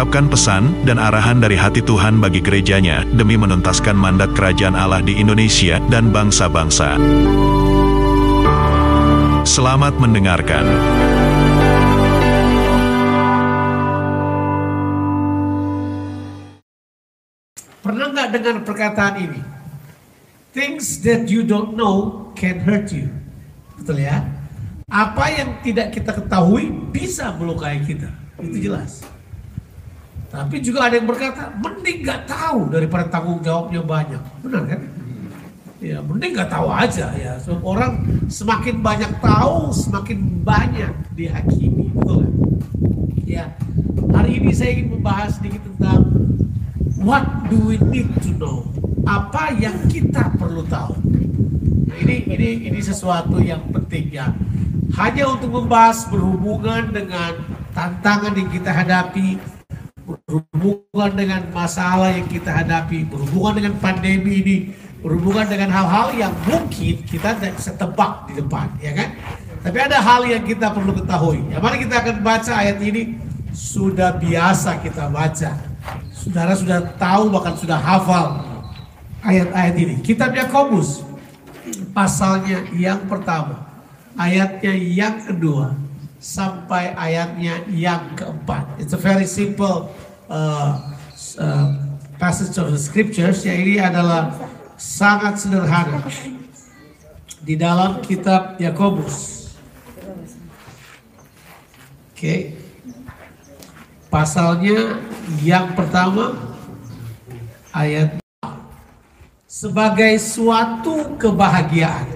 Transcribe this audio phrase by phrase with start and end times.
[0.00, 5.20] mengungkapkan pesan dan arahan dari hati Tuhan bagi gerejanya demi menuntaskan mandat kerajaan Allah di
[5.20, 6.96] Indonesia dan bangsa-bangsa.
[9.44, 10.64] Selamat mendengarkan.
[17.84, 19.40] Pernah nggak dengar perkataan ini?
[20.56, 23.12] Things that you don't know can hurt you.
[23.76, 24.24] Betul ya?
[24.88, 28.08] Apa yang tidak kita ketahui bisa melukai kita.
[28.40, 29.19] Itu jelas.
[30.30, 34.22] Tapi juga ada yang berkata, mending nggak tahu daripada tanggung jawabnya banyak.
[34.46, 34.80] Benar kan?
[35.82, 37.34] Ya, mending nggak tahu aja ya.
[37.42, 41.90] So, orang semakin banyak tahu, semakin banyak dihakimi.
[41.90, 42.32] Betul kan?
[43.26, 43.44] Ya,
[44.14, 46.06] hari ini saya ingin membahas sedikit tentang
[47.02, 48.62] what do we need to know?
[49.10, 50.94] Apa yang kita perlu tahu?
[51.90, 54.30] Nah, ini ini ini sesuatu yang penting ya.
[54.94, 57.34] Hanya untuk membahas berhubungan dengan
[57.74, 59.38] tantangan yang kita hadapi,
[60.30, 64.56] berhubungan dengan masalah yang kita hadapi, berhubungan dengan pandemi ini,
[65.02, 69.08] berhubungan dengan hal-hal yang mungkin kita tidak bisa tebak di depan, ya kan?
[69.60, 71.42] Tapi ada hal yang kita perlu ketahui.
[71.50, 73.18] Ya, mari kita akan baca ayat ini.
[73.50, 75.58] Sudah biasa kita baca.
[76.14, 78.46] Saudara sudah tahu bahkan sudah hafal
[79.26, 79.94] ayat-ayat ini.
[80.00, 81.02] Kitab Yakobus
[81.92, 83.66] pasalnya yang pertama,
[84.14, 85.76] ayatnya yang kedua
[86.22, 88.64] sampai ayatnya yang keempat.
[88.78, 89.90] It's a very simple
[90.30, 90.78] uh,
[91.42, 91.66] uh,
[92.16, 93.42] passage of the scriptures.
[93.42, 94.32] Ya ini adalah
[94.78, 96.06] sangat sederhana
[97.42, 99.50] di dalam kitab Yakobus.
[102.14, 102.16] Oke.
[102.16, 102.40] Okay.
[104.10, 104.98] Pasalnya
[105.38, 106.34] yang pertama
[107.70, 108.18] ayat
[109.46, 112.10] sebagai suatu kebahagiaan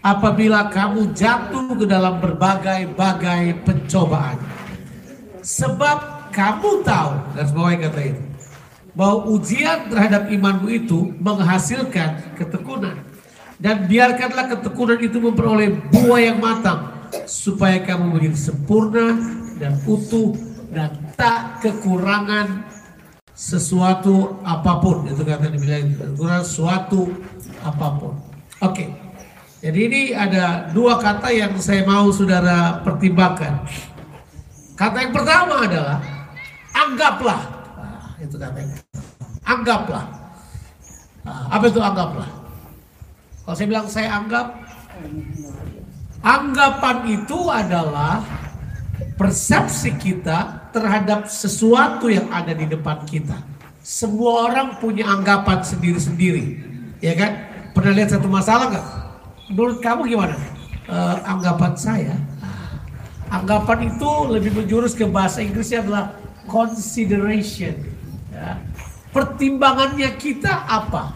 [0.00, 4.40] apabila kamu jatuh ke dalam berbagai-bagai pencobaan.
[5.44, 8.22] Sebab kamu tahu, dan semua kata itu,
[8.92, 13.00] bahwa ujian terhadap imanmu itu menghasilkan ketekunan.
[13.56, 16.92] Dan biarkanlah ketekunan itu memperoleh buah yang matang,
[17.24, 19.16] supaya kamu menjadi sempurna
[19.56, 20.36] dan utuh
[20.68, 22.68] dan tak kekurangan
[23.32, 25.08] sesuatu apa pun.
[25.08, 27.08] Itu kata dibilang, kekurangan sesuatu
[27.64, 28.12] apa pun.
[28.60, 28.84] Oke.
[28.84, 28.88] Okay.
[29.64, 33.64] Jadi ini ada dua kata yang saya mau saudara pertimbangkan.
[34.76, 36.15] Kata yang pertama adalah
[36.76, 37.40] anggaplah.
[37.80, 38.76] Nah, itu katanya.
[39.46, 40.04] Anggaplah.
[41.24, 42.30] Nah, apa itu anggaplah?
[43.46, 44.46] Kalau saya bilang saya anggap,
[46.22, 48.22] anggapan itu adalah
[49.14, 53.38] persepsi kita terhadap sesuatu yang ada di depan kita.
[53.86, 56.58] Semua orang punya anggapan sendiri-sendiri,
[56.98, 57.32] ya kan?
[57.70, 58.86] Pernah lihat satu masalah nggak?
[59.54, 60.34] Menurut kamu gimana?
[60.90, 62.14] Uh, anggapan saya,
[63.30, 66.14] anggapan itu lebih menjurus ke bahasa Inggrisnya adalah
[66.48, 67.74] consideration.
[68.32, 68.62] Ya.
[69.10, 71.14] Pertimbangannya kita apa?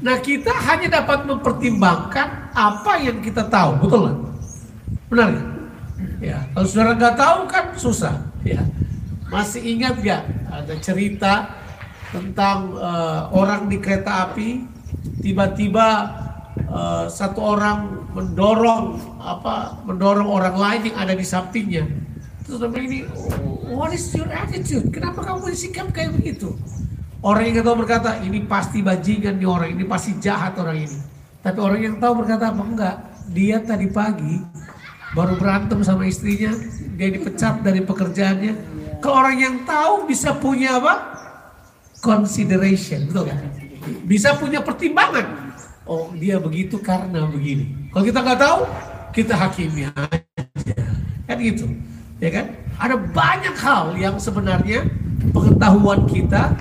[0.00, 4.18] Nah kita hanya dapat mempertimbangkan apa yang kita tahu, betul nggak?
[5.10, 5.44] Benar ya?
[6.20, 8.14] Ya, kalau saudara nggak tahu kan susah.
[8.44, 8.62] Ya,
[9.32, 10.22] masih ingat nggak
[10.52, 11.32] ada cerita
[12.14, 14.62] tentang uh, orang di kereta api
[15.20, 15.88] tiba-tiba
[16.70, 21.84] uh, satu orang mendorong apa mendorong orang lain yang ada di sampingnya
[22.46, 23.02] terus ini
[23.74, 24.88] what is your attitude?
[24.94, 26.54] Kenapa kamu bersikap kayak begitu?
[27.20, 30.98] Orang yang tahu berkata ini pasti bajingan nih orang ini pasti jahat orang ini.
[31.42, 32.96] Tapi orang yang tahu berkata apa enggak?
[33.34, 34.38] Dia tadi pagi
[35.18, 36.54] baru berantem sama istrinya
[36.94, 38.54] dia dipecat dari pekerjaannya.
[39.02, 40.94] Kalau orang yang tahu bisa punya apa?
[41.98, 43.66] Consideration betul kan
[44.06, 45.54] bisa punya pertimbangan.
[45.86, 47.90] Oh dia begitu karena begini.
[47.94, 48.60] Kalau kita nggak tahu,
[49.14, 50.74] kita hakimi aja.
[51.26, 51.66] Kan gitu.
[52.16, 52.46] Ya kan?
[52.76, 54.88] Ada banyak hal yang sebenarnya
[55.32, 56.56] pengetahuan kita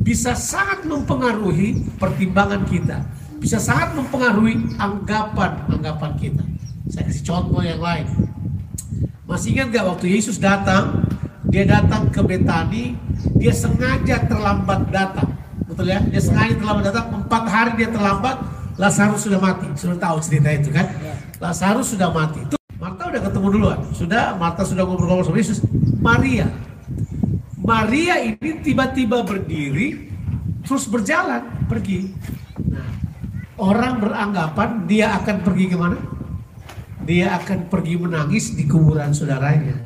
[0.00, 3.06] bisa sangat mempengaruhi pertimbangan kita.
[3.40, 6.44] Bisa sangat mempengaruhi anggapan-anggapan kita.
[6.90, 8.06] Saya kasih contoh yang lain.
[9.24, 11.06] Masih ingat gak waktu Yesus datang,
[11.48, 12.98] dia datang ke Betani,
[13.38, 15.30] dia sengaja terlambat datang.
[15.70, 16.02] Betul ya?
[16.02, 18.36] Dia sengaja terlambat datang, empat hari dia terlambat,
[18.74, 19.70] Lazarus sudah mati.
[19.78, 20.90] Sudah tahu cerita itu kan?
[21.38, 22.59] Lazarus sudah mati.
[22.80, 23.78] Marta udah ketemu duluan.
[23.92, 25.60] Sudah, Marta sudah ngobrol-ngobrol sama Yesus.
[26.00, 26.48] Maria.
[27.60, 30.08] Maria ini tiba-tiba berdiri,
[30.64, 32.08] terus berjalan, pergi.
[32.72, 32.88] Nah,
[33.60, 36.00] orang beranggapan dia akan pergi ke mana?
[37.04, 39.76] Dia akan pergi menangis di kuburan saudaranya.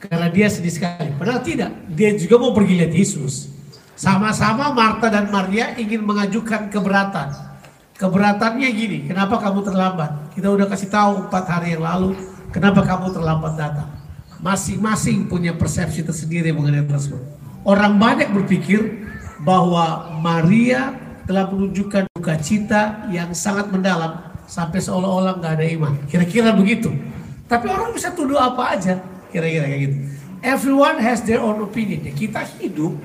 [0.00, 1.12] Karena dia sedih sekali.
[1.20, 1.76] Padahal tidak.
[1.92, 3.52] Dia juga mau pergi lihat Yesus.
[4.00, 7.36] Sama-sama Marta dan Maria ingin mengajukan keberatan.
[8.00, 10.32] Keberatannya gini, kenapa kamu terlambat?
[10.32, 12.16] Kita udah kasih tahu empat hari yang lalu,
[12.54, 13.90] kenapa kamu terlambat datang?
[14.40, 17.20] Masing-masing punya persepsi tersendiri mengenai tersebut.
[17.60, 19.04] Orang banyak berpikir
[19.44, 20.96] bahwa Maria
[21.28, 25.92] telah menunjukkan duka cita yang sangat mendalam sampai seolah-olah nggak ada iman.
[26.10, 26.90] Kira-kira begitu.
[27.46, 28.98] Tapi orang bisa tuduh apa aja,
[29.30, 29.96] kira-kira kayak gitu.
[30.40, 32.00] Everyone has their own opinion.
[32.02, 32.96] Ya, kita hidup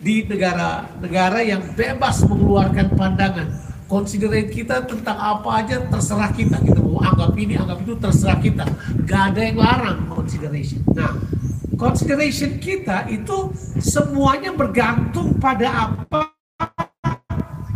[0.00, 3.48] di negara-negara yang bebas mengeluarkan pandangan.
[3.88, 6.60] Considerate kita tentang apa aja terserah kita.
[6.64, 8.66] Kita mau anggap ini, anggap itu terserah kita.
[9.06, 10.82] Gak ada yang larang consideration.
[10.90, 11.14] Nah,
[11.78, 16.34] consideration kita itu semuanya bergantung pada apa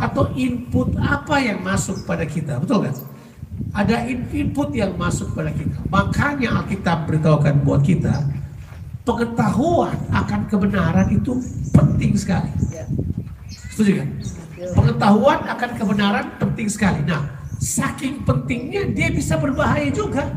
[0.03, 2.59] atau input apa yang masuk pada kita.
[2.59, 2.95] Betul kan?
[3.71, 5.79] Ada input yang masuk pada kita.
[5.87, 8.27] Makanya Alkitab beritahukan buat kita,
[9.07, 11.39] pengetahuan akan kebenaran itu
[11.71, 12.51] penting sekali.
[13.71, 14.09] Setuju kan?
[14.73, 16.99] Pengetahuan akan kebenaran penting sekali.
[17.07, 20.27] Nah, saking pentingnya dia bisa berbahaya juga.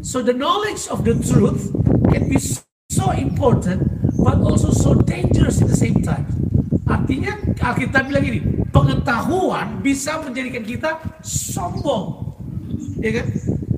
[0.00, 1.76] So the knowledge of the truth
[2.08, 2.40] can be
[2.88, 3.84] so important
[4.16, 6.24] but also so dangerous at the same time.
[6.88, 8.40] Artinya Alkitab bilang ini,
[8.72, 10.90] pengetahuan bisa menjadikan kita
[11.22, 12.34] sombong.
[12.98, 13.26] Ya kan?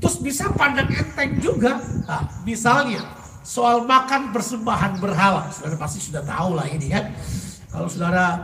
[0.01, 1.83] Terus bisa pandang enteng juga.
[2.07, 3.03] Nah, misalnya
[3.45, 5.51] soal makan persembahan berhala.
[5.53, 7.13] Saudara pasti sudah tahu lah ini kan.
[7.69, 8.41] Kalau saudara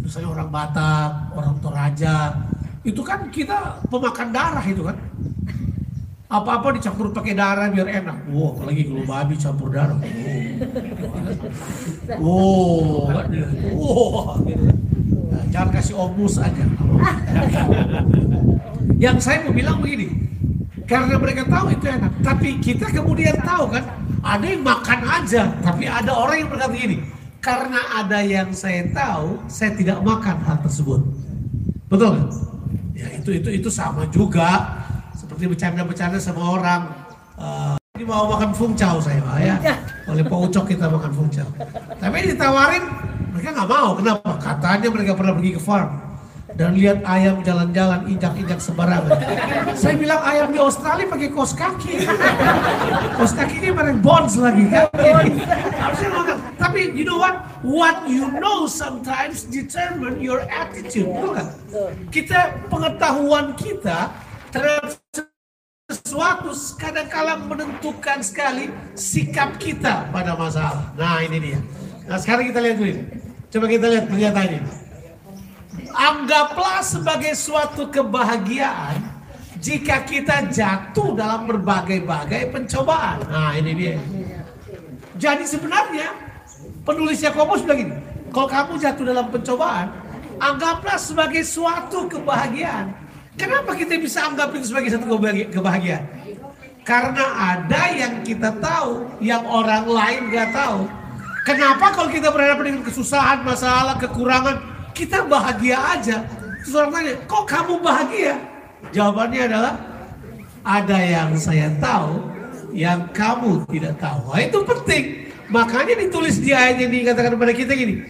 [0.00, 2.16] misalnya orang Batak, orang Toraja,
[2.86, 4.94] itu kan kita pemakan darah itu kan.
[6.26, 8.30] Apa-apa dicampur pakai darah biar enak.
[8.30, 9.98] Wow, apalagi kalau babi campur darah.
[12.18, 14.38] Wow, wow, wow.
[15.30, 16.66] Nah, jangan kasih omus aja.
[19.04, 20.08] Yang saya mau bilang begini,
[20.86, 23.84] karena mereka tahu itu enak, tapi kita kemudian tahu kan,
[24.24, 27.04] ada yang makan aja, tapi ada orang yang berkata gini,
[27.44, 31.04] karena ada yang saya tahu, saya tidak makan hal tersebut.
[31.92, 32.26] Betul kan?
[32.96, 34.80] Ya itu itu itu sama juga
[35.12, 36.80] seperti bercanda-bercanda sama orang.
[37.36, 39.56] Uh, ini mau makan fungcau saya pak ya.
[40.08, 41.48] Oleh Pak Ucok kita makan fungcau.
[42.00, 42.84] Tapi ditawarin
[43.36, 43.92] mereka nggak mau.
[44.00, 44.40] Kenapa?
[44.40, 46.05] Katanya mereka pernah pergi ke farm
[46.56, 49.12] dan lihat ayam jalan-jalan injak-injak sembarangan.
[49.76, 52.08] Saya bilang ayam di Australia pakai kos kaki.
[53.20, 54.64] Kos kaki ini bareng bonds lagi.
[54.72, 56.08] Harusnya.
[56.56, 57.44] Tapi you know what?
[57.60, 61.12] What you know sometimes determine your attitude.
[61.12, 61.44] Bukan?
[62.08, 64.16] Kita pengetahuan kita
[64.48, 64.96] terhadap
[65.92, 70.88] sesuatu kadang-kala menentukan sekali sikap kita pada masalah.
[70.96, 71.60] Nah ini dia.
[72.08, 72.96] Nah sekarang kita lihat dulu.
[73.52, 74.85] Coba kita lihat pernyataan ini.
[75.96, 79.00] Anggaplah sebagai suatu kebahagiaan
[79.64, 83.24] jika kita jatuh dalam berbagai-bagai pencobaan.
[83.32, 83.96] Nah ini dia.
[85.16, 86.12] Jadi sebenarnya
[86.84, 87.96] penulis Yakobus bilang gini,
[88.28, 89.88] kalau kamu jatuh dalam pencobaan,
[90.36, 92.92] anggaplah sebagai suatu kebahagiaan.
[93.40, 95.08] Kenapa kita bisa anggap itu sebagai satu
[95.52, 96.04] kebahagiaan?
[96.84, 100.88] Karena ada yang kita tahu, yang orang lain gak tahu.
[101.44, 106.24] Kenapa kalau kita berhadapan dengan kesusahan, masalah, kekurangan, kita bahagia aja.
[106.64, 108.40] Terus tanya, kok kamu bahagia?
[108.96, 109.74] Jawabannya adalah,
[110.64, 112.26] ada yang saya tahu,
[112.72, 114.32] yang kamu tidak tahu.
[114.32, 115.04] Nah, itu penting.
[115.46, 118.02] Makanya ditulis di ayat yang dikatakan kepada kita gini.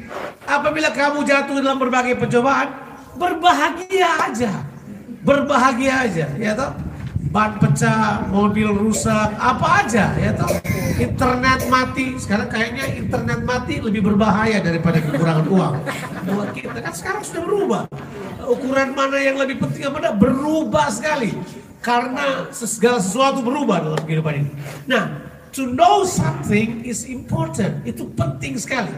[0.48, 2.72] Apabila kamu jatuh dalam berbagai pencobaan,
[3.20, 4.64] berbahagia aja.
[5.20, 6.72] Berbahagia aja, ya toh?
[7.36, 10.48] Ban pecah, mobil rusak, apa aja ya toh.
[10.96, 15.74] Internet mati, sekarang kayaknya internet mati lebih berbahaya daripada kekurangan uang.
[16.32, 17.82] Buat kita kan sekarang sudah berubah.
[18.48, 21.36] Ukuran mana yang lebih penting apa berubah sekali.
[21.84, 24.50] Karena segala sesuatu berubah dalam kehidupan ini.
[24.88, 25.20] Nah,
[25.52, 27.84] to know something is important.
[27.84, 28.96] Itu penting sekali.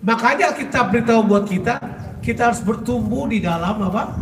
[0.00, 1.76] Makanya kita beritahu buat kita,
[2.24, 4.16] kita harus bertumbuh di dalam apa?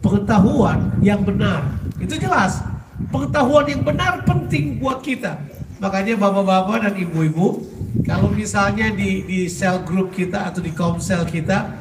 [0.00, 2.64] Pengetahuan yang benar itu jelas.
[3.12, 5.36] Pengetahuan yang benar penting buat kita.
[5.80, 7.64] Makanya bapak-bapak dan ibu-ibu,
[8.04, 11.72] kalau misalnya di, di sel group kita atau di komsel kita,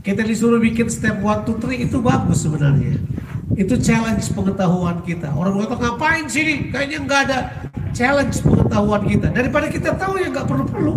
[0.00, 2.96] kita disuruh bikin step 1, 2, 3 itu bagus sebenarnya.
[3.52, 5.28] Itu challenge pengetahuan kita.
[5.36, 6.72] Orang kata ngapain sini?
[6.72, 7.38] Kayaknya nggak ada
[7.92, 9.28] challenge pengetahuan kita.
[9.28, 10.94] Daripada kita tahu ya nggak perlu-perlu.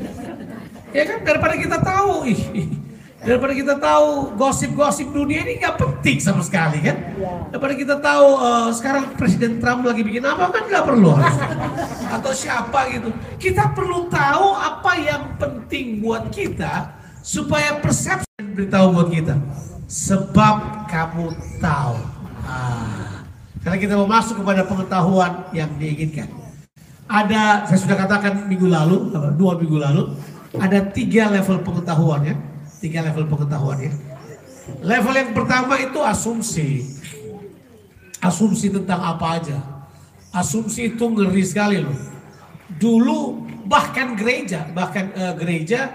[0.96, 1.18] ya kan?
[1.26, 2.79] Daripada kita tahu, ih
[3.20, 6.96] Daripada kita tahu gosip-gosip dunia ini nggak penting sama sekali kan.
[7.20, 7.52] Ya.
[7.52, 11.12] Daripada kita tahu uh, sekarang Presiden Trump lagi bikin apa kan nggak perlu.
[12.16, 13.12] Atau siapa gitu.
[13.36, 19.36] Kita perlu tahu apa yang penting buat kita supaya persepsi beritahu buat kita.
[19.90, 21.98] sebab kamu tahu.
[22.46, 23.26] Ah,
[23.66, 26.30] karena kita mau masuk kepada pengetahuan yang diinginkan.
[27.10, 30.14] Ada, saya sudah katakan minggu lalu, dua minggu lalu,
[30.62, 32.38] ada tiga level pengetahuan ya,
[32.80, 33.92] tiga level pengetahuan ya.
[34.80, 36.88] Level yang pertama itu asumsi,
[38.24, 39.58] asumsi tentang apa aja.
[40.30, 41.96] Asumsi itu ngeri sekali loh.
[42.80, 43.18] Dulu
[43.66, 45.90] bahkan gereja, bahkan uh, gereja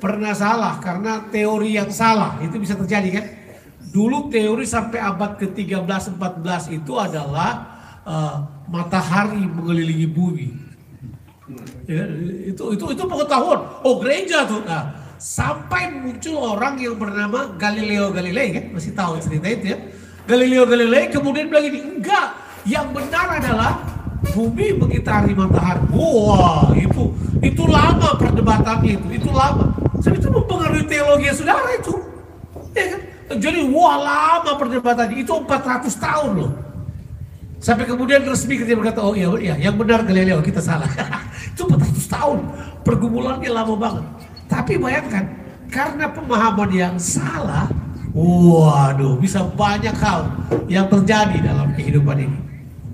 [0.00, 3.26] pernah salah karena teori yang salah itu bisa terjadi kan.
[3.90, 7.66] Dulu teori sampai abad ke-13 14 itu adalah
[8.06, 8.36] uh,
[8.70, 10.48] matahari mengelilingi bumi.
[11.90, 12.06] Ya,
[12.46, 13.82] itu itu itu pengetahuan.
[13.82, 14.62] Oh gereja tuh.
[14.62, 19.78] Nah, sampai muncul orang yang bernama Galileo Galilei kan masih tahu cerita itu ya.
[20.24, 22.40] Galileo Galilei kemudian bilang ini enggak.
[22.64, 23.72] Yang benar adalah
[24.32, 25.84] bumi mengitari matahari.
[25.92, 27.12] Wah itu
[27.44, 29.08] itu lama perdebatannya itu.
[29.20, 29.68] Itu lama.
[30.00, 31.94] Jadi itu mempengaruhi teologi saudara itu.
[32.72, 33.00] Ya kan?
[33.36, 35.20] Jadi wah lama perdebatannya.
[35.20, 36.52] Itu 400 tahun loh.
[37.60, 40.88] Sampai kemudian resmi kita berkata, oh iya, iya yang benar Galileo, kita salah.
[41.52, 42.38] itu 400 tahun,
[42.88, 44.04] pergumulannya lama banget.
[44.50, 45.24] Tapi bayangkan,
[45.70, 47.70] karena pemahaman yang salah,
[48.10, 50.26] waduh bisa banyak hal
[50.66, 52.38] yang terjadi dalam kehidupan ini.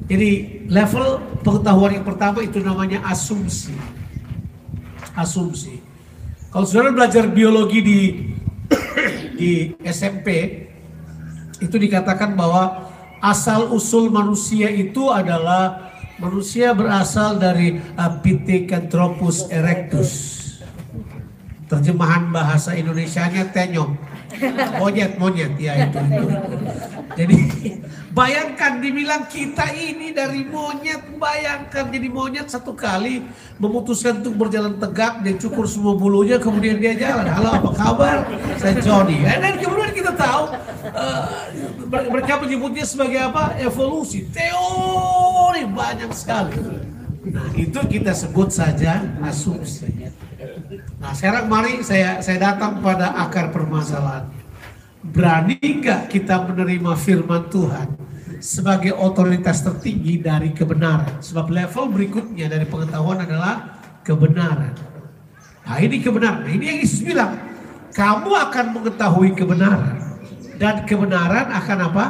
[0.06, 0.30] Jadi
[0.70, 3.74] level pengetahuan yang pertama itu namanya asumsi.
[5.16, 5.80] Asumsi.
[6.52, 8.00] Kalau saudara belajar biologi di
[9.40, 10.28] di SMP,
[11.58, 12.92] itu dikatakan bahwa
[13.24, 20.45] asal usul manusia itu adalah manusia berasal dari Pithecanthropus erectus.
[21.66, 23.98] Terjemahan bahasa Indonesianya tenyong.
[24.78, 26.26] Monyet, monyet, ya itu, itu.
[27.16, 27.36] Jadi
[28.12, 33.24] bayangkan dibilang kita ini dari monyet, bayangkan jadi monyet satu kali
[33.56, 37.26] memutuskan untuk berjalan tegak, dia cukur semua bulunya, kemudian dia jalan.
[37.26, 38.16] Halo apa kabar?
[38.60, 39.24] Saya Johnny.
[39.24, 40.52] Dan kemudian kita tahu
[40.92, 41.26] uh,
[41.88, 43.56] mereka menyebutnya sebagai apa?
[43.58, 44.28] Evolusi.
[44.30, 46.54] Teori banyak sekali.
[47.26, 50.12] Nah itu kita sebut saja asumsi.
[50.96, 54.32] Nah sekarang mari saya saya datang pada akar permasalahan.
[55.04, 57.94] Berani nggak kita menerima firman Tuhan
[58.40, 61.20] sebagai otoritas tertinggi dari kebenaran?
[61.20, 64.72] Sebab level berikutnya dari pengetahuan adalah kebenaran.
[65.68, 66.48] Nah ini kebenaran.
[66.48, 67.36] Nah, ini yang Yesus bilang.
[67.96, 69.96] Kamu akan mengetahui kebenaran.
[70.60, 72.04] Dan kebenaran akan apa?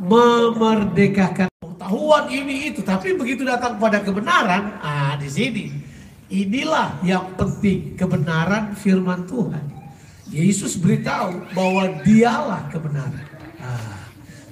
[0.00, 2.80] Memerdekakan pengetahuan ini itu.
[2.80, 5.87] Tapi begitu datang pada kebenaran, ah di sini
[6.28, 9.64] Inilah yang penting kebenaran firman Tuhan.
[10.28, 13.24] Yesus beritahu bahwa dialah kebenaran.
[13.56, 13.96] Nah,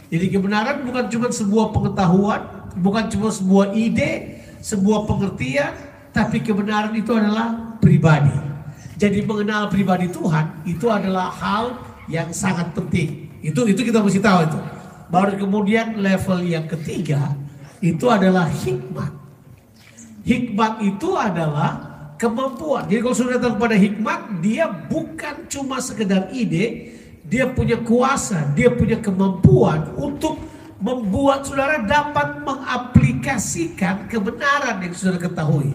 [0.09, 2.40] jadi kebenaran bukan cuma sebuah pengetahuan,
[2.80, 5.76] bukan cuma sebuah ide, sebuah pengertian,
[6.16, 8.33] tapi kebenaran itu adalah pribadi.
[8.97, 11.76] Jadi mengenal pribadi Tuhan itu adalah hal
[12.09, 13.28] yang sangat penting.
[13.45, 14.61] Itu itu kita mesti tahu itu.
[15.12, 17.37] Baru kemudian level yang ketiga
[17.85, 19.25] itu adalah hikmat.
[20.26, 21.78] Hikmat itu adalah
[22.18, 22.90] kemampuan.
[22.90, 28.75] Jadi kalau sudah datang pada hikmat, dia bukan cuma sekedar ide, dia punya kuasa, dia
[28.75, 30.35] punya kemampuan untuk
[30.83, 35.73] membuat saudara dapat mengaplikasikan kebenaran yang saudara ketahui.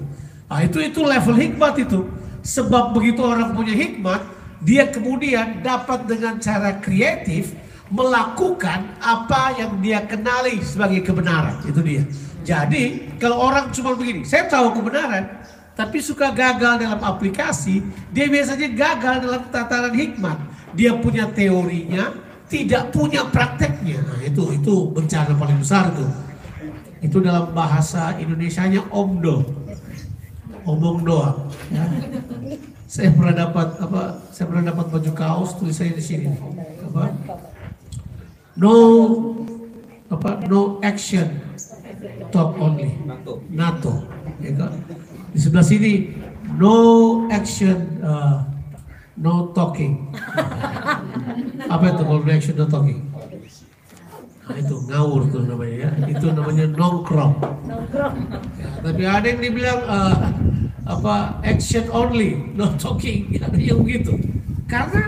[0.52, 2.04] Nah, itu itu level hikmat itu.
[2.44, 4.20] Sebab begitu orang punya hikmat,
[4.68, 7.56] dia kemudian dapat dengan cara kreatif
[7.88, 11.60] melakukan apa yang dia kenali sebagai kebenaran.
[11.64, 12.04] Itu dia.
[12.42, 15.42] Jadi kalau orang cuma begini, saya tahu kebenaran,
[15.78, 20.38] tapi suka gagal dalam aplikasi, dia biasanya gagal dalam tataran hikmat.
[20.76, 22.16] Dia punya teorinya,
[22.52, 24.00] tidak punya prakteknya.
[24.04, 26.12] Nah, itu itu bencana paling besar tuh.
[27.02, 29.42] Itu dalam bahasa Indonesianya omdo.
[30.62, 31.50] Omong doang.
[31.74, 31.82] Ya.
[32.86, 34.22] Saya pernah dapat apa?
[34.30, 36.30] Saya pernah dapat baju kaos tulisannya di sini.
[36.86, 37.10] Apa?
[38.60, 38.76] No
[40.12, 40.46] apa?
[40.46, 41.51] No action
[42.32, 42.96] talk only.
[43.06, 43.44] NATO.
[43.52, 43.94] NATO.
[44.42, 44.72] Ya kan?
[45.32, 46.16] Di sebelah sini
[46.58, 46.76] no
[47.30, 48.48] action, uh,
[49.20, 50.10] no talking.
[51.74, 53.00] Apa itu kalau no action, no talking?
[54.42, 55.90] Nah, itu ngawur tuh namanya ya.
[56.12, 57.34] Itu namanya nongkrong.
[58.60, 60.28] Ya, tapi ada yang dibilang uh,
[60.84, 63.32] apa action only, no talking.
[63.46, 64.18] Ada yang begitu.
[64.68, 65.08] Karena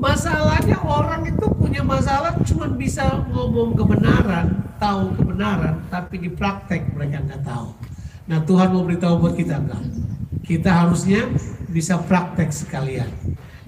[0.00, 7.20] Masalahnya orang itu punya masalah cuma bisa ngomong kebenaran, tahu kebenaran, tapi di praktek mereka
[7.20, 7.76] nggak tahu.
[8.26, 9.84] Nah Tuhan mau beritahu buat kita enggak.
[10.40, 11.28] Kita harusnya
[11.68, 13.12] bisa praktek sekalian.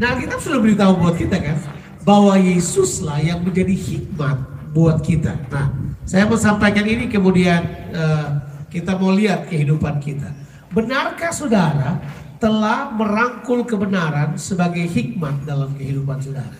[0.00, 1.61] Nah kita sudah beritahu buat kita kan,
[2.02, 4.40] bahwa Yesuslah yang menjadi hikmat
[4.73, 5.37] buat kita.
[5.52, 5.69] Nah
[6.09, 8.28] saya mau sampaikan ini kemudian uh,
[8.73, 10.33] kita mau lihat kehidupan kita.
[10.73, 12.00] Benarkah saudara
[12.40, 16.59] telah merangkul kebenaran sebagai hikmat dalam kehidupan saudara.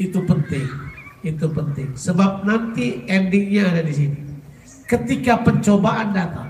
[0.00, 0.64] Itu penting,
[1.26, 1.90] itu penting.
[1.98, 4.18] Sebab nanti endingnya ada di sini.
[4.86, 6.46] Ketika pencobaan datang,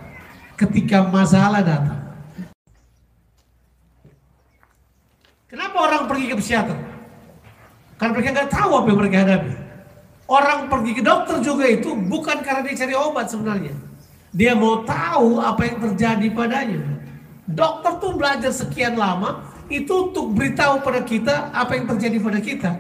[0.60, 2.04] ketika masalah datang.
[5.48, 6.76] Kenapa orang pergi ke psikiater?
[7.96, 9.52] Karena mereka nggak tahu apa yang mereka hadapi.
[10.26, 13.74] Orang pergi ke dokter juga itu bukan karena dia cari obat sebenarnya.
[14.36, 16.82] Dia mau tahu apa yang terjadi padanya.
[17.46, 19.40] Dokter tuh belajar sekian lama
[19.72, 22.70] itu untuk beritahu pada kita apa yang terjadi pada kita.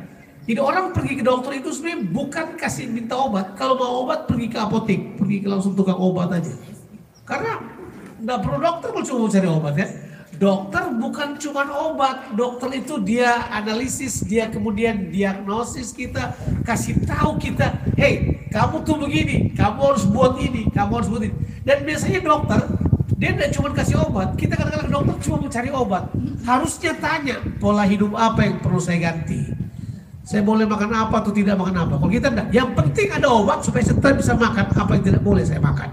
[0.46, 3.58] Jadi orang pergi ke dokter itu sebenarnya bukan kasih minta obat.
[3.58, 6.54] Kalau mau obat pergi ke apotek, pergi ke langsung tukang obat aja.
[7.26, 7.58] Karena
[8.22, 9.88] nggak perlu dokter kalau cuma mau cari obat ya.
[10.36, 17.72] Dokter bukan cuma obat, dokter itu dia analisis, dia kemudian diagnosis kita, kasih tahu kita,
[17.96, 21.36] hey kamu tuh begini, kamu harus buat ini, kamu harus buat ini.
[21.64, 22.60] Dan biasanya dokter,
[23.16, 26.04] dia tidak cuma kasih obat, kita kadang-kadang dokter cuma mencari obat.
[26.44, 29.55] Harusnya tanya pola hidup apa yang perlu saya ganti.
[30.26, 32.02] Saya boleh makan apa atau tidak makan apa.
[32.02, 35.46] Kalau kita enggak, yang penting ada obat supaya saya bisa makan apa yang tidak boleh
[35.46, 35.86] saya makan.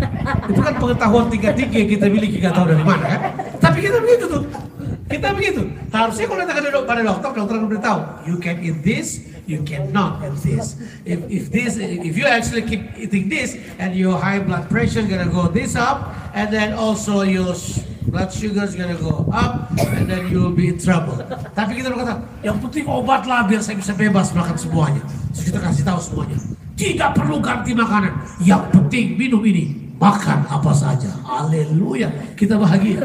[0.52, 3.20] Itu kan pengetahuan tingkat tinggi yang kita miliki, kita tahu dari mana kan.
[3.56, 4.44] Tapi kita begitu tuh.
[5.08, 5.72] Kita begitu.
[5.88, 10.20] Harusnya kalau kita ke pada dokter, dokter akan beritahu, you can eat this, you cannot
[10.20, 10.76] eat this.
[11.08, 15.32] If if this, if you actually keep eating this, and your high blood pressure gonna
[15.32, 17.50] go this up, and then also your
[18.06, 21.18] blood sugar is gonna go up and then you will be in trouble.
[21.58, 25.02] Tapi kita berkata, yang penting obat lah biar saya bisa bebas makan semuanya.
[25.34, 26.38] Terus kita kasih tahu semuanya.
[26.78, 28.14] Tidak perlu ganti makanan.
[28.38, 29.90] Yang penting minum ini.
[29.98, 31.10] Makan apa saja.
[31.26, 32.06] Haleluya.
[32.38, 33.02] Kita bahagia.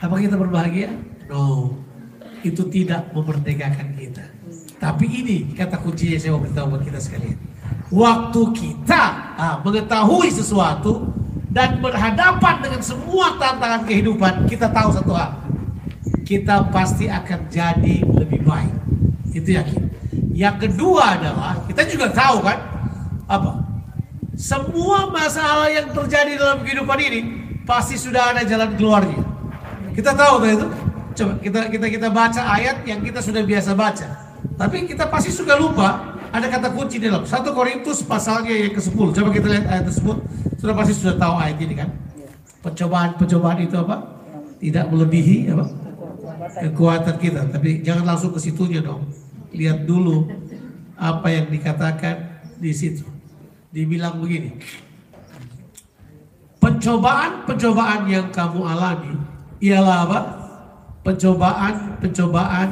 [0.00, 0.88] Apa kita berbahagia?
[1.28, 1.76] No.
[2.40, 4.24] Itu tidak memerdekakan kita.
[4.80, 7.36] Tapi ini kata kuncinya saya mau beritahu buat kita sekalian.
[7.92, 9.02] Waktu kita
[9.36, 11.12] ah, mengetahui sesuatu,
[11.50, 15.34] dan berhadapan dengan semua tantangan kehidupan, kita tahu satu hal.
[16.22, 18.74] Kita pasti akan jadi lebih baik.
[19.34, 19.90] Itu yakin.
[20.30, 22.58] Yang kedua adalah, kita juga tahu kan,
[23.26, 23.66] apa?
[24.38, 27.20] Semua masalah yang terjadi dalam kehidupan ini
[27.66, 29.20] pasti sudah ada jalan keluarnya.
[29.92, 30.66] Kita tahu kan itu?
[31.10, 34.08] Coba kita kita kita baca ayat yang kita sudah biasa baca.
[34.56, 39.06] Tapi kita pasti suka lupa ada kata kunci di dalam 1 Korintus pasalnya yang ke-10.
[39.18, 40.16] Coba kita lihat ayat tersebut.
[40.60, 41.88] Sudah pasti sudah tahu ayat ini kan?
[42.60, 43.96] Pencobaan-pencobaan itu apa?
[44.60, 45.64] Tidak melebihi apa?
[46.60, 47.48] Kekuatan kita.
[47.48, 49.08] Tapi jangan langsung ke situnya dong.
[49.56, 50.28] Lihat dulu
[51.00, 53.08] apa yang dikatakan di situ.
[53.72, 54.60] Dibilang begini.
[56.60, 59.16] Pencobaan-pencobaan yang kamu alami
[59.64, 60.20] ialah apa?
[61.00, 62.68] Pencobaan-pencobaan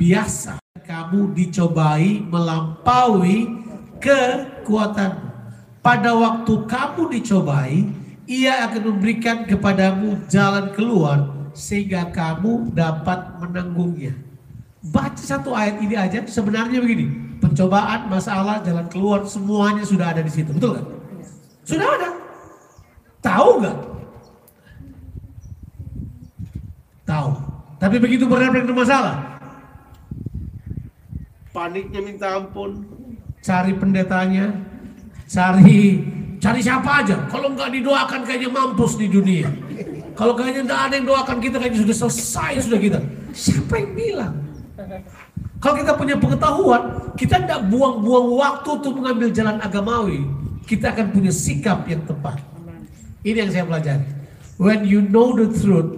[0.00, 0.56] biasa
[0.88, 3.44] kamu dicobai melampaui
[4.00, 5.25] kekuatanmu.
[5.86, 7.86] Pada waktu kamu dicobai,
[8.26, 14.18] ia akan memberikan kepadamu jalan keluar sehingga kamu dapat menanggungnya.
[14.82, 17.38] Baca satu ayat ini aja sebenarnya begini.
[17.38, 20.50] Pencobaan, masalah, jalan keluar semuanya sudah ada di situ.
[20.50, 20.86] Betul kan?
[21.62, 22.08] Sudah ada.
[23.22, 23.78] Tahu nggak?
[27.06, 27.30] Tahu.
[27.78, 29.16] Tapi begitu berhadapan dengan masalah,
[31.54, 32.82] paniknya minta ampun,
[33.44, 34.50] cari pendetanya,
[35.26, 36.00] cari
[36.38, 37.16] cari siapa aja.
[37.26, 39.50] Kalau nggak didoakan kayaknya mampus di dunia.
[40.16, 42.98] Kalau kayaknya nggak ada yang doakan kita kayaknya sudah selesai sudah kita.
[43.36, 44.34] Siapa yang bilang?
[45.60, 46.82] Kalau kita punya pengetahuan,
[47.16, 50.24] kita tidak buang-buang waktu untuk mengambil jalan agamawi.
[50.64, 52.38] Kita akan punya sikap yang tepat.
[53.26, 54.06] Ini yang saya pelajari.
[54.56, 55.90] When you know the truth,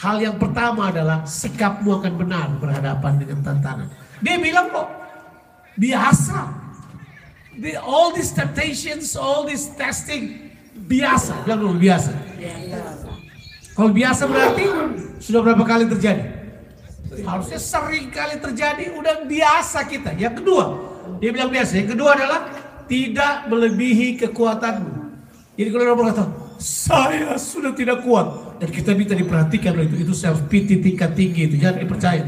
[0.00, 3.88] hal yang pertama adalah sikapmu akan benar berhadapan dengan tantangan.
[4.24, 4.88] Dia bilang kok
[5.78, 6.63] biasa.
[7.54, 11.46] The, all these temptations, all this testing biasa.
[11.46, 12.10] Bilang dulu biasa.
[13.74, 14.64] Kalau biasa berarti
[15.18, 16.24] sudah berapa kali terjadi?
[17.22, 20.18] Harusnya sering kali terjadi, udah biasa kita.
[20.18, 20.64] Yang kedua,
[21.22, 21.78] dia bilang biasa.
[21.78, 22.40] Yang kedua adalah
[22.90, 24.92] tidak melebihi kekuatanmu.
[25.54, 26.24] Jadi kalau orang berkata,
[26.58, 28.58] saya sudah tidak kuat.
[28.58, 30.06] Dan kita minta diperhatikan itu.
[30.06, 31.56] Itu self pity tingkat tinggi itu.
[31.58, 32.22] Jangan dipercaya.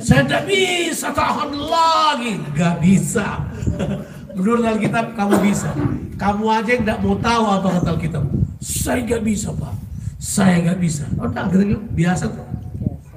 [0.00, 2.32] Saya tidak bisa tahan lagi.
[2.56, 3.26] Gak bisa.
[4.32, 5.70] Menurut Alkitab kamu bisa.
[6.16, 8.24] Kamu aja yang tidak mau tahu apa kata Alkitab.
[8.62, 9.74] Saya gak bisa Pak.
[10.22, 11.04] Saya gak bisa.
[11.18, 12.46] Oh enggak, kita biasa tuh.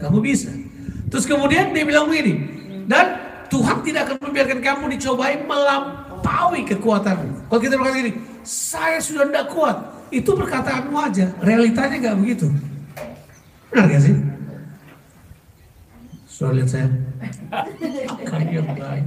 [0.02, 0.50] Kamu bisa.
[1.14, 2.34] Terus kemudian dia bilang begini.
[2.90, 3.06] Dan
[3.48, 7.48] Tuhan tidak akan membiarkan kamu dicobai melampaui kekuatanmu.
[7.48, 9.78] Kalau kita berkata gini, saya sudah tidak kuat.
[10.10, 11.32] Itu perkataanmu aja.
[11.40, 12.50] Realitanya gak begitu.
[13.72, 14.16] Benar gak sih?
[16.28, 16.88] Sudah lihat saya?
[18.52, 19.04] yang baik.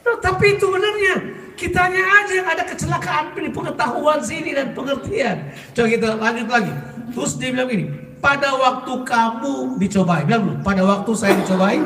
[0.00, 1.14] No, tapi itu benarnya.
[1.54, 5.52] Kitanya aja yang ada kecelakaan pengetahuan sini dan pengertian.
[5.76, 6.72] Coba kita lanjut lagi.
[7.12, 7.84] Terus dia bilang ini,
[8.22, 11.78] pada waktu kamu dicobai, bilang dulu, pada waktu saya dicobai,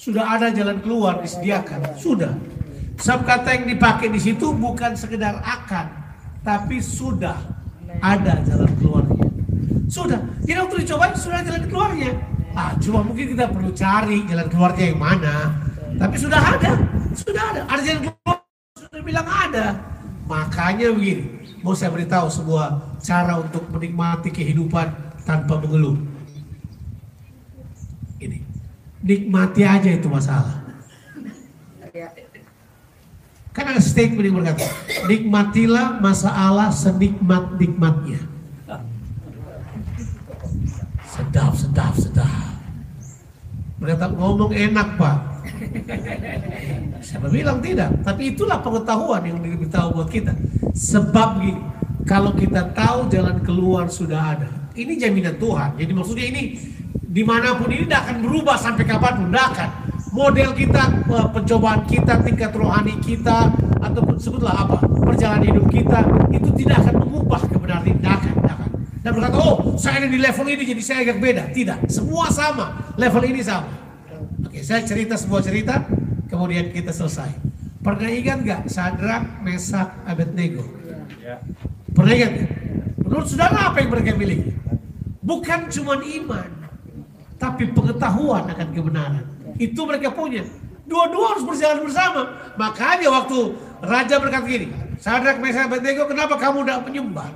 [0.00, 1.92] Sudah ada jalan keluar disediakan.
[2.00, 2.32] Sudah.
[3.04, 5.92] Sebab kata yang dipakai di situ bukan sekedar akan,
[6.40, 7.36] tapi sudah
[8.00, 9.28] ada jalan keluarnya.
[9.92, 10.16] Sudah.
[10.40, 12.16] Jadi waktu dicoba sudah jalan keluarnya.
[12.60, 15.56] Ah, cuma mungkin kita perlu cari jalan keluarnya yang mana.
[15.96, 16.76] Tapi sudah ada.
[17.16, 17.60] Sudah ada.
[17.72, 18.36] Ada jalan keluar.
[18.76, 19.66] Sudah bilang ada.
[20.28, 21.40] Makanya begini.
[21.64, 24.92] Mau saya beritahu sebuah cara untuk menikmati kehidupan
[25.24, 25.96] tanpa mengeluh.
[28.20, 28.44] Ini.
[29.08, 30.60] Nikmati aja itu masalah.
[33.56, 34.68] Kan ada statement yang berkata,
[35.08, 38.20] nikmatilah masalah senikmat-nikmatnya.
[41.08, 42.39] Sedap, sedap, sedap.
[43.80, 45.16] Berkata ngomong enak pak.
[47.08, 48.04] Siapa bilang tidak?
[48.04, 50.36] Tapi itulah pengetahuan yang diberitahu buat kita.
[50.76, 51.64] Sebab gini,
[52.04, 54.48] kalau kita tahu jalan keluar sudah ada.
[54.76, 55.80] Ini jaminan Tuhan.
[55.80, 56.60] Jadi maksudnya ini
[56.92, 59.70] di mana pun ini tidak akan berubah sampai kapan pun, tidak akan
[60.12, 65.98] model kita, eh, pencobaan kita, tingkat rohani kita, ataupun sebutlah apa, perjalanan hidup kita,
[66.30, 68.70] itu tidak akan mengubah kebenaran tidak akan, tidak akan.
[69.00, 71.44] Dan berkata, oh saya ada di level ini jadi saya agak beda.
[71.56, 73.72] Tidak, semua sama, level ini sama.
[74.44, 75.88] Oke, saya cerita sebuah cerita,
[76.28, 77.32] kemudian kita selesai.
[77.80, 80.68] Pernah ingat nggak Sadrak, Mesak, Abednego?
[81.96, 82.50] Pernah ingat nggak?
[83.08, 84.52] Menurut saudara apa yang mereka miliki?
[85.24, 86.48] Bukan cuma iman,
[87.40, 89.24] tapi pengetahuan akan kebenaran.
[89.56, 90.44] Itu mereka punya.
[90.84, 92.52] Dua-dua harus berjalan bersama.
[92.60, 94.68] Makanya waktu raja berkata gini,
[95.00, 97.32] Sadrak, Mesak, Abednego, kenapa kamu tidak menyembah?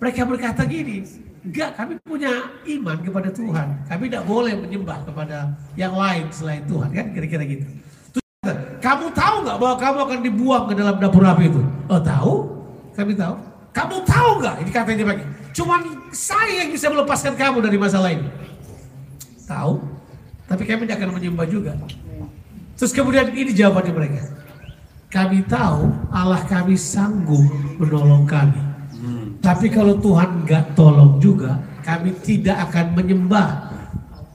[0.00, 1.04] Mereka berkata gini,
[1.44, 2.32] enggak kami punya
[2.64, 3.84] iman kepada Tuhan.
[3.84, 6.88] Kami tidak boleh menyembah kepada yang lain selain Tuhan.
[6.88, 7.68] Kan kira-kira gitu.
[8.80, 11.60] Kamu tahu nggak bahwa kamu akan dibuang ke dalam dapur api itu?
[11.92, 12.48] Oh tahu,
[12.96, 13.36] kami tahu.
[13.76, 14.56] Kamu tahu nggak?
[14.64, 15.24] Ini katanya pagi.
[15.52, 15.80] Cuman
[16.16, 18.24] saya yang bisa melepaskan kamu dari masalah ini.
[19.44, 19.84] Tahu,
[20.48, 21.76] tapi kami tidak akan menyembah juga.
[22.80, 24.24] Terus kemudian ini jawabannya mereka.
[25.12, 27.44] Kami tahu Allah kami sanggup
[27.76, 28.69] menolong kami.
[29.40, 33.48] Tapi kalau Tuhan nggak tolong juga, kami tidak akan menyembah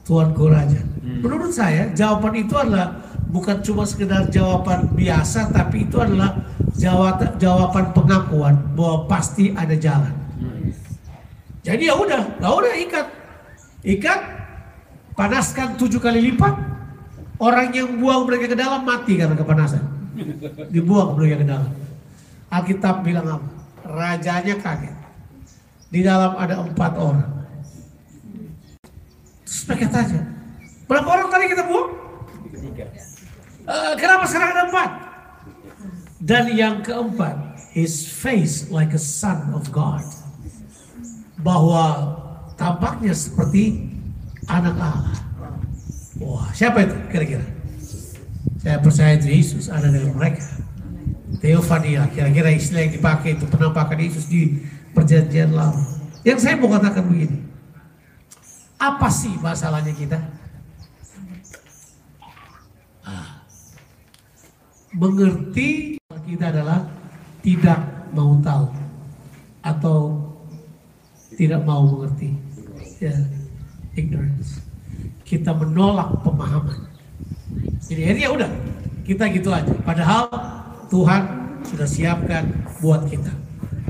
[0.02, 0.82] Tuanku Raja.
[1.02, 2.98] Menurut saya jawaban itu adalah
[3.30, 6.34] bukan cuma sekedar jawaban biasa, tapi itu adalah
[6.74, 10.14] jawaban jawaban pengakuan bahwa pasti ada jalan.
[11.66, 13.06] Jadi ya udah, ya udah ikat,
[13.82, 14.20] ikat,
[15.18, 16.54] panaskan tujuh kali lipat.
[17.36, 19.82] Orang yang buang mereka ke dalam mati karena kepanasan.
[20.72, 21.70] Dibuang mereka ke dalam.
[22.48, 23.55] Alkitab bilang apa?
[23.86, 24.96] Rajanya kaget.
[25.86, 27.30] Di dalam ada empat orang.
[29.46, 30.20] Terus mereka tanya,
[30.90, 31.90] berapa orang tadi kita buang?
[33.66, 34.90] "Eh, kenapa sekarang ada empat?
[36.18, 40.02] Dan yang keempat, his face like a son of God.
[41.38, 42.18] Bahwa
[42.58, 43.86] tampaknya seperti
[44.50, 45.14] anak Allah.
[46.18, 47.46] Wah, siapa itu kira-kira?
[48.58, 50.42] Saya percaya itu Yesus ada dengan mereka.
[51.40, 54.62] Theophania, kira-kira istilah yang dipakai itu penampakan Yesus di
[54.96, 55.82] perjanjian lama.
[56.26, 57.38] Yang saya mau katakan begini,
[58.76, 60.18] apa sih masalahnya kita?
[63.06, 63.46] Ah,
[64.90, 66.82] mengerti kita adalah
[67.44, 67.78] tidak
[68.10, 68.66] mau tahu
[69.62, 69.98] atau
[71.36, 72.34] tidak mau mengerti.
[72.98, 73.12] Ya,
[73.94, 74.64] ignorance.
[75.22, 76.88] Kita menolak pemahaman.
[77.86, 78.50] Jadi akhirnya udah
[79.06, 79.74] kita gitu aja.
[79.84, 80.26] Padahal
[80.86, 81.22] Tuhan
[81.66, 82.46] sudah siapkan
[82.78, 83.32] buat kita.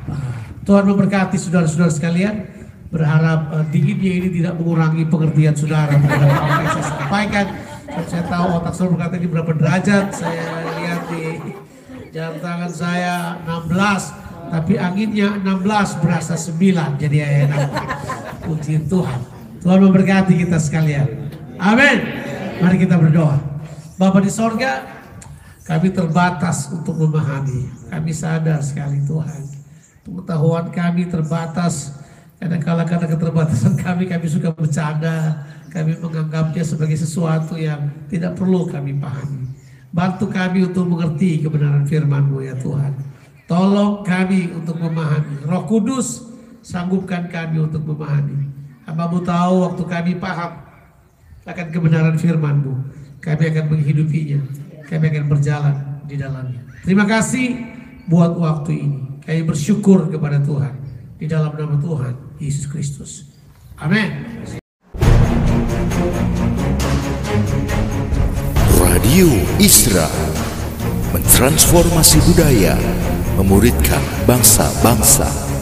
[0.09, 2.57] Ah, Tuhan memberkati saudara-saudara sekalian.
[2.87, 7.47] Berharap uh, dinginnya ini tidak mengurangi pengertian saudara terhadap apa yang saya sampaikan.
[8.07, 10.05] Saya tahu otak saudara berkata ini berapa derajat.
[10.15, 10.45] Saya
[10.81, 11.25] lihat di
[12.15, 14.55] jam tangan saya 16.
[14.55, 17.03] Tapi anginnya 16 berasa 9.
[17.03, 17.61] Jadi ya enak.
[18.47, 19.21] Puji Tuhan.
[19.61, 21.27] Tuhan memberkati kita sekalian.
[21.59, 21.99] Amin.
[22.63, 23.37] Mari kita berdoa.
[23.99, 24.96] Bapak di sorga,
[25.67, 27.67] kami terbatas untuk memahami.
[27.91, 29.43] Kami sadar sekali Tuhan.
[30.07, 31.99] Pengetahuan kami terbatas.
[32.39, 35.43] Kadang-kala karena keterbatasan kami, kami suka bercanda.
[35.75, 39.51] Kami menganggapnya sebagai sesuatu yang tidak perlu kami pahami.
[39.91, 42.95] Bantu kami untuk mengerti kebenaran firman-Mu ya Tuhan.
[43.51, 45.43] Tolong kami untuk memahami.
[45.51, 46.31] Roh Kudus,
[46.63, 48.55] sanggupkan kami untuk memahami.
[48.87, 50.63] Hambamu tahu waktu kami paham
[51.43, 52.75] akan kebenaran firman-Mu.
[53.19, 54.66] Kami akan menghidupinya.
[54.87, 55.75] Kami akan berjalan
[56.07, 56.63] di dalamnya.
[56.87, 57.59] Terima kasih
[58.07, 59.01] buat waktu ini.
[59.27, 60.79] Kami bersyukur kepada Tuhan.
[61.19, 63.27] Di dalam nama Tuhan, Yesus Kristus.
[63.83, 64.23] Amin.
[68.79, 70.07] Radio Isra
[71.11, 72.77] mentransformasi budaya,
[73.41, 75.56] memuridkan bangsa-bangsa.